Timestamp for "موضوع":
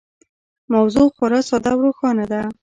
0.73-1.07